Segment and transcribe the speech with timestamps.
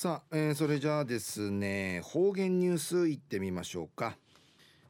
[0.00, 4.16] さあ、えー、それじゃあですね方言ニュースいってみましょうか、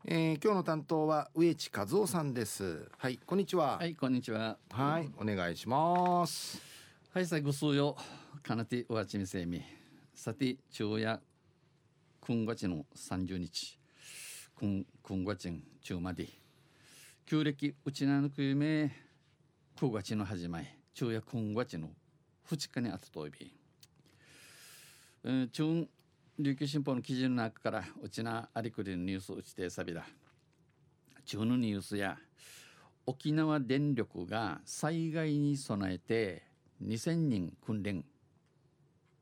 [0.04, 2.88] えー、今日の担当は植地和夫さんです。
[2.96, 3.78] はいこんにちは。
[3.78, 4.56] はいこんにちは。
[4.70, 6.62] はいお願いします。
[7.12, 7.96] はいさいご数よ
[8.44, 9.60] かなておわちみせみ
[10.14, 11.20] さて昼夜
[12.20, 13.80] 今月の30日。
[14.60, 15.52] 今今月
[15.82, 16.28] 中まで。
[17.26, 18.92] 旧暦うちなぬくゆめ
[19.76, 20.68] 9月の始まり。
[20.94, 21.88] 昼夜今月の
[22.48, 23.59] 2日にあたといび
[25.22, 25.86] 中
[26.38, 30.06] 琉球新報の記事の中からうちなありくりのニュースうちてさびだ。
[31.26, 32.16] 中のニュースや
[33.06, 36.42] 沖縄電力が災害に備えて
[36.82, 38.02] 2000人訓練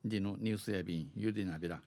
[0.04, 1.80] でのニュースやびんゆりなびら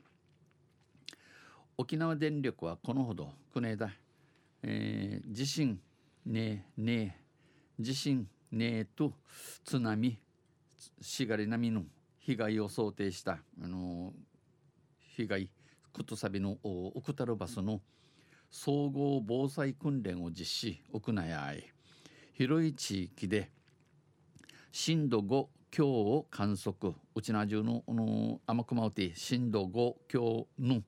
[1.77, 3.91] 沖縄電力はこのほどくねだ、
[4.63, 5.79] えー、地震
[6.25, 7.17] ねえね
[7.79, 9.13] え地震ねえと
[9.63, 10.17] 津波
[10.99, 11.83] しがり波の
[12.21, 14.13] 被害を想定したあの
[15.15, 15.49] 被害
[15.91, 16.57] くとさびの
[16.95, 17.81] ウクタルバスの
[18.49, 21.29] 総合防災訓練を実施屋内。
[21.29, 21.71] やい
[22.33, 23.49] 広い地域で
[24.71, 26.93] 震度5強を観測。
[27.15, 30.81] うちな中のの天熊うて震度5強の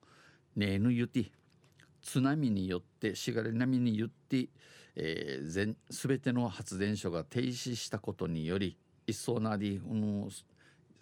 [0.56, 1.30] ねぬゆて
[2.02, 4.48] 津波によってしがれ波によって、
[4.94, 10.28] えー、全全ての発電所が停止したことにより一層なり、うん、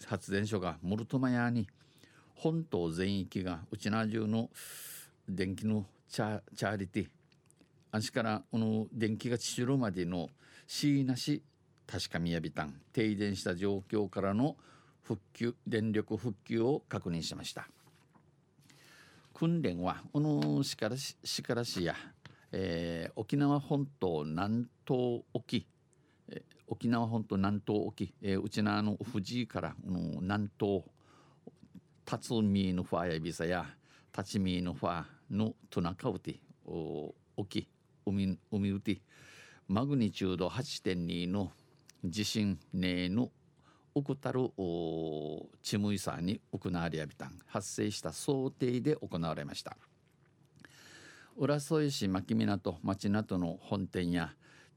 [0.07, 1.69] 発電所がモルトマヤに
[2.35, 4.51] 本島全域がうちな中の
[5.29, 7.09] 電気のチャチャーリティ
[7.91, 10.29] あしからこの電気が散るまでの
[10.67, 11.43] しなし
[11.87, 14.57] 確かみやびたん停電した状況からの
[15.03, 17.69] 復旧電力復旧を確認しました。
[19.35, 21.95] 訓練はこのしからししからしや、
[22.53, 25.67] えー、沖縄本島南東沖
[26.73, 30.85] 沖縄本島南東沖、えー、うちなの藤井から、うん、南東
[32.07, 33.67] 辰巳のファやびさや
[34.17, 37.69] 立ち見のファのトナカウティ沖
[38.07, 39.03] 海海うて
[39.69, 41.53] マグニチュード8.2の
[42.03, 43.31] 地震ねの
[43.95, 44.41] ウクタル
[45.61, 49.77] チムイサーに行われやびたん発生した想定で行われました。
[51.37, 54.33] 浦添市牧港町港の本店や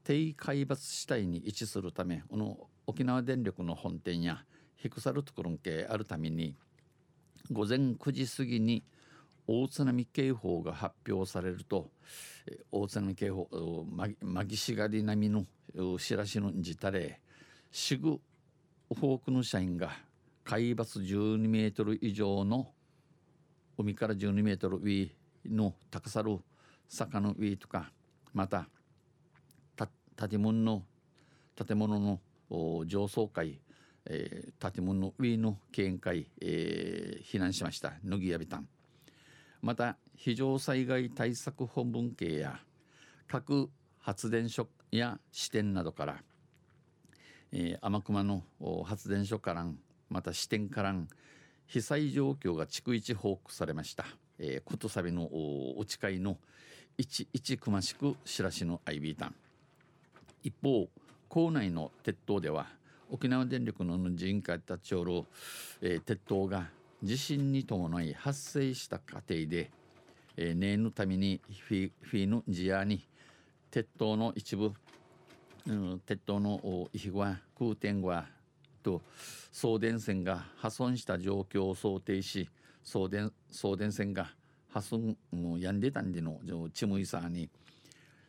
[0.06, 2.56] 低海抜地帯に位置するためこの
[2.86, 4.44] 沖縄電力の本店や
[4.76, 6.54] ヒクサルトクルン系あるために
[7.50, 8.84] 午前9時過ぎに
[9.48, 11.90] 大津波警報が発表されると
[12.70, 13.48] 大津波警報
[14.20, 15.34] まぎしがり並み
[15.74, 17.20] の知らしのじたれ
[17.72, 18.20] しぐ
[18.88, 19.90] 多くの社員が
[20.44, 22.68] 海抜12メートル以上の
[23.76, 25.10] 海から12メートル上
[25.50, 26.38] の高さる
[26.88, 27.90] 坂の上とか
[28.32, 28.68] また
[30.16, 30.82] 建物の
[31.54, 32.20] 建物の
[32.86, 33.60] 上層階、
[34.06, 37.94] えー、建物の上の見解、えー、避難しました。
[38.04, 38.68] 乃木やびたん
[39.62, 42.60] また非常災害対策本文系や
[43.26, 46.22] 各発電所や支店などから、
[47.52, 48.44] えー、天熊の
[48.84, 49.78] 発電所からん
[50.08, 51.08] また支店からん
[51.66, 54.04] 被災状況が逐一報告されました、
[54.38, 56.38] えー、ことさびのお誓いの
[56.96, 59.34] 一一くましく知らしのアイビータン
[60.46, 60.88] 一方
[61.28, 62.68] 校内の鉄塔では
[63.10, 65.24] 沖縄電力の人家立ち寄る、
[65.82, 66.68] えー、鉄塔が
[67.02, 69.72] 地震に伴い発生した過程で、
[70.36, 73.04] えー、念のためにフィフィのジアに
[73.72, 74.72] 鉄塔の一部、
[75.66, 78.26] うん、鉄塔の石は空転は
[78.84, 79.02] と
[79.50, 82.48] 送電線が破損した状況を想定し
[82.84, 84.30] 送電送電線が
[84.72, 85.16] 破損
[85.58, 86.38] やんでたんでの
[86.72, 87.50] チムイサーに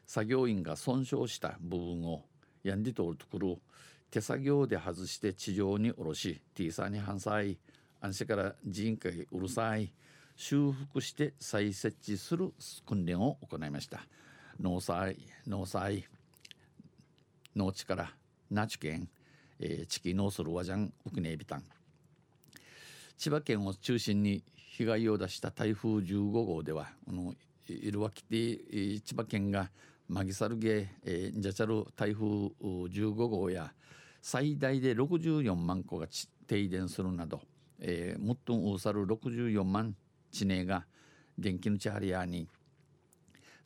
[0.08, 2.24] 作業員が損傷した部分を
[2.64, 3.60] やんで通るところ
[4.10, 7.58] 手作業で外して地上に下ろし T サーに反対
[8.02, 9.92] 安心から人海うるさい
[10.36, 12.54] 修復して再設置する
[12.86, 14.02] 訓練を行いました。
[14.60, 16.06] 農災農災
[17.56, 18.12] 農地から
[18.50, 19.08] 那智県、
[19.60, 21.64] えー、地域農する和ジャンウクネビタン
[23.18, 27.36] 千葉県を中心に被害を出した台風15号ではこの
[27.68, 28.36] いるわきて
[29.02, 29.70] 千葉県が
[30.10, 33.74] マギサルゲ、えー、ジャチャル台風15号や
[34.22, 36.08] 最大で64万戸が
[36.48, 37.42] 停電するなど、
[37.80, 39.96] えー、もっとうさる64万
[40.32, 40.86] 地名が
[41.38, 42.48] 電気のチャーリアに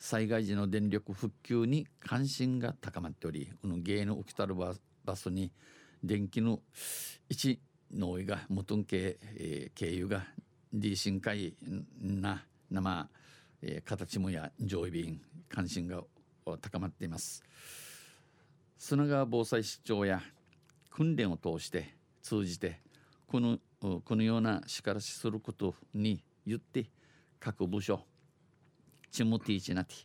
[0.00, 4.74] 災害時の電力復旧に関心が高まっておりこの芸の起きたるバ
[5.14, 5.52] スに
[6.02, 6.58] 電気の
[7.28, 7.60] 一
[7.94, 10.24] のいが元んけ、えー、経由が
[10.72, 11.54] D 深海
[12.00, 13.08] な生、
[13.62, 16.02] えー、形もや上位便関心が
[16.60, 17.42] 高まっています。
[18.78, 20.20] 砂川防災市長や
[20.90, 22.80] 訓練を通して通じて
[23.26, 26.90] このこのようなしからしすることに言って
[27.40, 28.00] 各部署
[29.10, 30.04] チムティーチナティ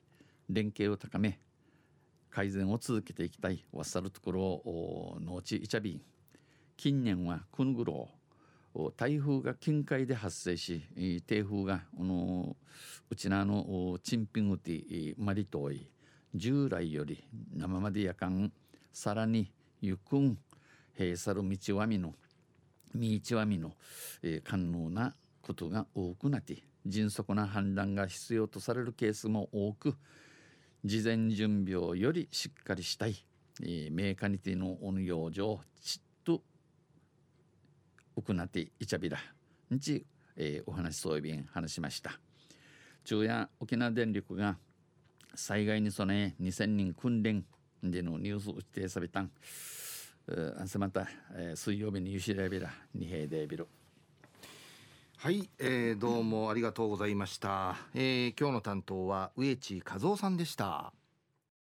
[0.50, 1.40] 連携を高め
[2.30, 6.02] 改善を続けていきたいわっさるところを農地イチャビン
[6.76, 8.10] 近年はくんぐろ
[8.96, 10.84] 台風が近海で発生し
[11.26, 11.82] 低風が
[13.10, 15.90] うちなのチンピングティマリトイ
[16.38, 17.24] 従来より
[17.56, 18.52] 生までやかん
[18.94, 19.52] さらに
[19.82, 20.38] ゆくん
[20.98, 22.14] 閉鎖る道はみの
[22.96, 23.74] 道はみの、
[24.24, 29.96] え、可能なことが多くなって迅速な判断が必要とされるケースも多く
[30.86, 33.16] 事前準備をよりしっかりしたい、
[33.62, 36.42] えー、メーカニティの運用上ちっと
[38.16, 39.18] 行っていちゃびら
[39.74, 40.06] んち、
[40.36, 42.20] えー、お話そういびん話しました。
[43.04, 44.58] 昼夜沖縄電力が
[45.38, 47.46] 災害に備え2000人訓練
[47.82, 49.32] でのニュースを指定されたん。
[50.60, 53.68] あせまた、えー、水曜日にゆしらびら二平でビル
[55.16, 60.92] はい、えー、どうもありがとうございました、えー、今日の担当は植地和夫さんでした。